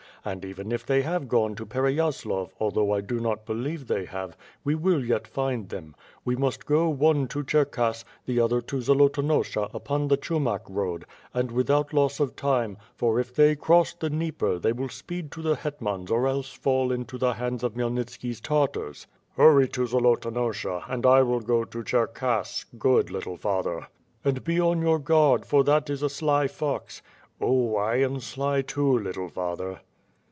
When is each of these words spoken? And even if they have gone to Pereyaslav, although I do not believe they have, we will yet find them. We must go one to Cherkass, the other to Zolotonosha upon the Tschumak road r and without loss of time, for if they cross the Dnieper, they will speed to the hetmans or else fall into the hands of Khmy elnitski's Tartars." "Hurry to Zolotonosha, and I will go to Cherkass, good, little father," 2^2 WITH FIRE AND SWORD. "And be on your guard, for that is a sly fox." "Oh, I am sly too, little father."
And 0.23 0.45
even 0.45 0.71
if 0.71 0.85
they 0.85 1.01
have 1.01 1.27
gone 1.27 1.55
to 1.55 1.65
Pereyaslav, 1.65 2.51
although 2.59 2.91
I 2.93 3.01
do 3.01 3.19
not 3.19 3.43
believe 3.47 3.87
they 3.87 4.05
have, 4.05 4.37
we 4.63 4.75
will 4.75 5.03
yet 5.03 5.27
find 5.27 5.67
them. 5.69 5.95
We 6.23 6.35
must 6.35 6.67
go 6.67 6.89
one 6.89 7.27
to 7.29 7.43
Cherkass, 7.43 8.05
the 8.27 8.39
other 8.39 8.61
to 8.61 8.75
Zolotonosha 8.81 9.71
upon 9.73 10.07
the 10.09 10.17
Tschumak 10.17 10.61
road 10.69 11.05
r 11.33 11.39
and 11.41 11.51
without 11.51 11.91
loss 11.91 12.19
of 12.19 12.35
time, 12.35 12.77
for 12.93 13.19
if 13.19 13.33
they 13.33 13.55
cross 13.55 13.95
the 13.95 14.11
Dnieper, 14.11 14.59
they 14.59 14.71
will 14.71 14.89
speed 14.89 15.31
to 15.31 15.41
the 15.41 15.55
hetmans 15.55 16.11
or 16.11 16.27
else 16.27 16.53
fall 16.53 16.91
into 16.91 17.17
the 17.17 17.33
hands 17.33 17.63
of 17.63 17.73
Khmy 17.73 17.89
elnitski's 17.89 18.39
Tartars." 18.41 19.07
"Hurry 19.35 19.67
to 19.69 19.87
Zolotonosha, 19.87 20.83
and 20.87 21.03
I 21.03 21.23
will 21.23 21.41
go 21.41 21.63
to 21.63 21.83
Cherkass, 21.83 22.65
good, 22.77 23.09
little 23.09 23.37
father," 23.37 23.69
2^2 23.71 23.73
WITH 23.73 23.73
FIRE 23.73 23.83
AND 23.85 24.23
SWORD. 24.23 24.35
"And 24.35 24.43
be 24.43 24.59
on 24.61 24.81
your 24.83 24.99
guard, 24.99 25.47
for 25.47 25.63
that 25.63 25.89
is 25.89 26.03
a 26.03 26.09
sly 26.11 26.45
fox." 26.47 27.01
"Oh, 27.41 27.75
I 27.75 27.95
am 27.95 28.19
sly 28.19 28.61
too, 28.61 28.99
little 28.99 29.27
father." 29.27 29.81